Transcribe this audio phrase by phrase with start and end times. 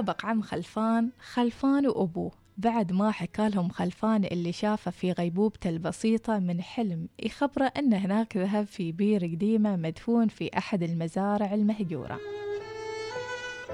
[0.00, 2.32] تسابق عم خلفان خلفان وأبوه.
[2.58, 8.66] بعد ما حكالهم خلفان اللي شافه في غيبوبته البسيطة من حلم يخبره أن هناك ذهب
[8.66, 12.18] في بير قديمة مدفون في أحد المزارع المهجورة.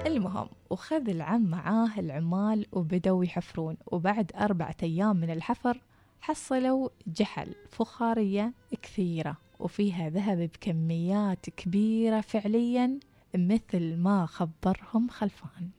[0.07, 3.77] المهم وخذ العم معاه العمال وبدوا يحفرون.
[3.87, 5.81] وبعد أربعة أيام من الحفر
[6.21, 8.53] حصلوا جحل فخارية
[8.83, 12.99] كثيرة وفيها ذهب بكميات كبيرة فعليا
[13.35, 15.71] مثل ما خبرهم خلفان.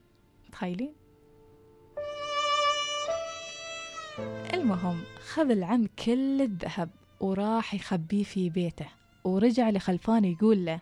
[0.58, 0.92] تخيلين
[4.54, 5.00] المهم
[5.32, 6.90] خذ العم كل الذهب
[7.20, 8.86] وراح يخبيه في بيته
[9.24, 10.80] ورجع لخلفان يقول له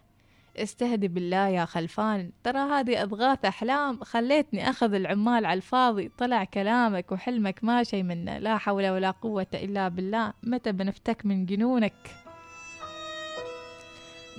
[0.56, 7.12] استهدي بالله يا خلفان ترى هذه أضغاث أحلام خليتني أخذ العمال على الفاضي طلع كلامك
[7.12, 12.16] وحلمك ما شي منه لا حول ولا قوة إلا بالله متى بنفتك من جنونك؟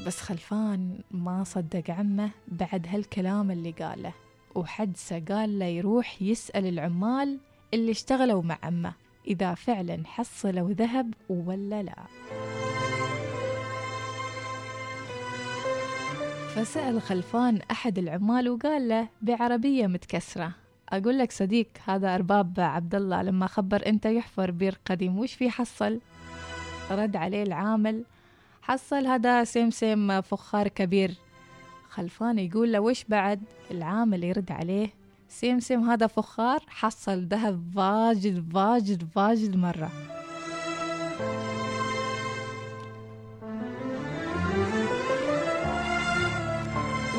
[0.07, 4.26] بس خلفان ما صدق عمه بعد هالكلام اللي قاله.
[4.57, 7.39] وحدسه قال له يروح يسأل العمال
[7.73, 8.93] اللي اشتغلوا مع عمه
[9.27, 11.95] إذا فعلا حصلوا ذهب ولا لا.
[16.55, 20.51] فسأل خلفان أحد العمال وقال له بعربية متكسرة.
[20.89, 25.49] أقول لك صديق هذا أرباب عبد الله لما خبر أنت يحفر بير قديم وش في
[25.49, 25.99] حصل؟
[26.91, 28.03] رد عليه العامل
[28.61, 31.11] حصل هذا سمسم فخار كبير.
[31.89, 34.89] خلفان يقول له وش بعد؟ العامل يرد عليه
[35.29, 39.91] سمسم هذا فخار حصل ذهب واجد واجد واجد مرة.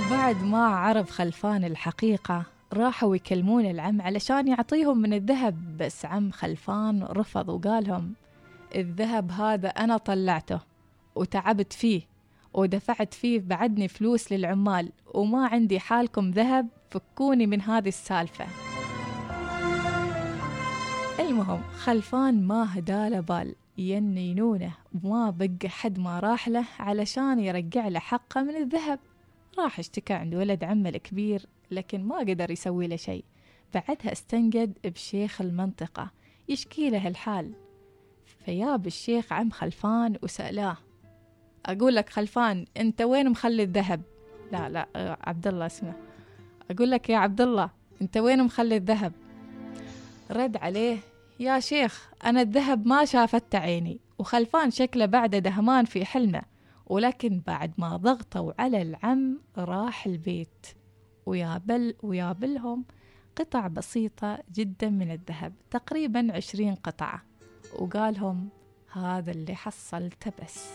[0.06, 7.02] وبعد ما عرف خلفان الحقيقة راحوا يكلمون العم علشان يعطيهم من الذهب بس عم خلفان
[7.02, 8.12] رفض وقالهم
[8.74, 10.60] الذهب هذا أنا طلعته
[11.14, 12.17] وتعبت فيه.
[12.54, 18.46] ودفعت فيه بعدني فلوس للعمال وما عندي حالكم ذهب فكوني من هذه السالفة.
[21.20, 27.98] المهم خلفان ما هداله بال ينينونه وما بقى حد ما راح له علشان يرجع له
[28.00, 28.98] حقه من الذهب.
[29.58, 33.24] راح اشتكى عند ولد عمه الكبير لكن ما قدر يسوي له شيء.
[33.74, 36.10] بعدها استنجد بشيخ المنطقة
[36.48, 37.52] يشكي له الحال.
[38.44, 40.76] فياب الشيخ عم خلفان وسألاه
[41.66, 44.02] أقول لك خلفان أنت وين مخلي الذهب؟
[44.52, 44.88] لا لا
[45.20, 45.92] عبد الله اسمه
[46.70, 47.70] أقول لك يا عبد الله
[48.02, 49.12] أنت وين مخلي الذهب؟
[50.30, 50.98] رد عليه
[51.40, 56.42] يا شيخ أنا الذهب ما شافت عيني وخلفان شكله بعد دهمان في حلمه
[56.86, 60.66] ولكن بعد ما ضغطوا على العم راح البيت.
[61.26, 62.84] ويابل ويابلهم
[63.36, 67.22] قطع بسيطة جدا من الذهب تقريبا عشرين قطعة.
[67.78, 68.48] وقالهم
[68.92, 70.68] هذا اللي حصلته بس.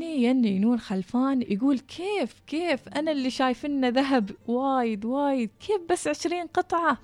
[0.00, 5.50] وهني ينون خلفان يقول كيف كيف؟ أنا اللي شايفنه ذهب وايد وايد.
[5.60, 6.98] كيف بس عشرين قطعة؟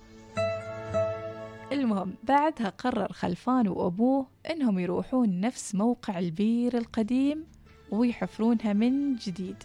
[1.73, 7.45] المهم بعدها قرر خلفان وأبوه إنهم يروحون نفس موقع البير القديم
[7.91, 9.57] ويحفرونها من جديد.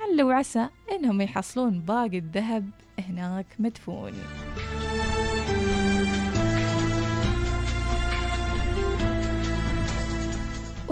[0.00, 4.12] عل وعسى إنهم يحصلون باقي الذهب هناك مدفون.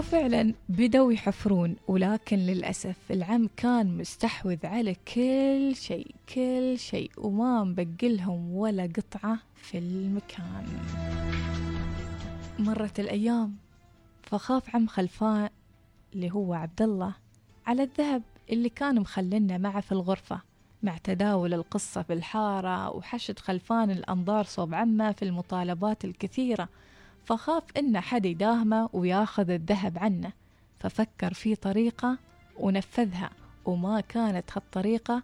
[0.09, 8.53] وفعلا بدوا يحفرون ولكن للأسف العم كان مستحوذ على كل شيء كل شيء وما مبقلهم
[8.53, 10.65] ولا قطعة في المكان.
[12.59, 13.55] مرت الأيام
[14.23, 15.49] فخاف عم خلفان
[16.13, 17.13] اللي هو عبد الله
[17.67, 20.41] على الذهب اللي كان مخلنا معه في الغرفة
[20.83, 26.69] مع تداول القصة في الحارة وحشد خلفان الأنظار صوب عمه في المطالبات الكثيرة.
[27.29, 30.33] فخاف إن حد يداهمه وياخذ الذهب عنه
[30.79, 32.17] ففكر في طريقة
[32.59, 33.29] ونفذها
[33.65, 35.23] وما كانت هالطريقة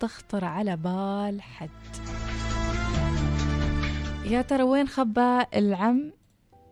[0.00, 1.70] تخطر على بال حد.
[4.24, 6.12] يا ترى وين خبى العم؟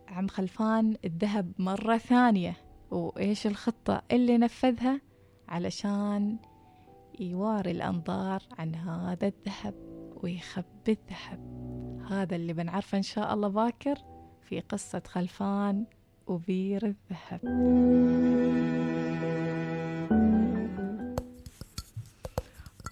[0.07, 2.57] عم خلفان الذهب مرة ثانية
[2.91, 5.01] وإيش الخطة اللي نفذها؟
[5.47, 6.37] علشان
[7.19, 9.73] يواري الأنظار عن هذا الذهب
[10.23, 11.39] ويخبي الذهب.
[12.09, 14.14] هذا اللي بنعرفه إن شاء الله باكر.
[14.49, 15.85] في قصة خلفان
[16.27, 17.39] وبير الذهب.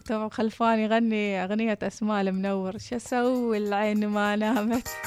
[0.09, 2.77] طبعا خلفان يغني أغنية أسماء المنور.
[2.77, 4.87] شو أسوي العين ما نامت؟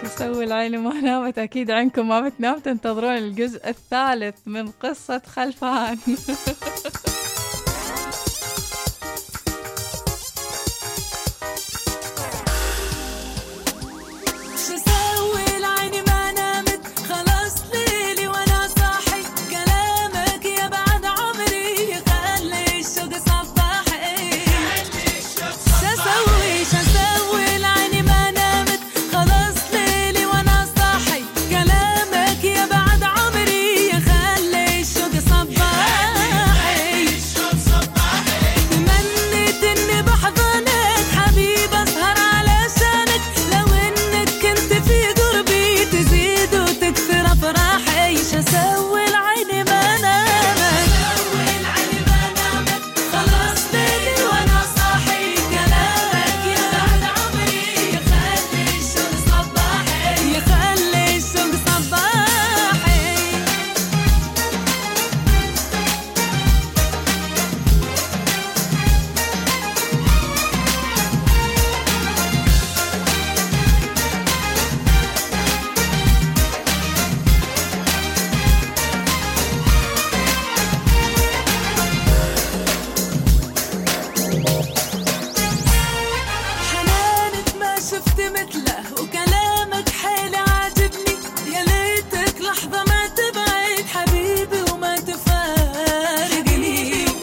[0.00, 5.98] شو أسوي العين ما نامت؟ أكيد عينكم ما بتنام تنتظرون الجزء الثالث من قصة خلفان.